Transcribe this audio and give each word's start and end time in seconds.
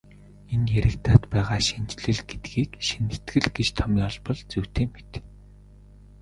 Энд 0.53 0.67
яригдаад 0.81 1.23
байгаа 1.33 1.59
шинэчлэл 1.67 2.21
гэдгийг 2.29 2.71
шинэтгэл 2.87 3.47
гэж 3.55 3.67
томьёолбол 3.77 4.39
зүйтэй 4.51 4.85
мэт. 4.91 5.11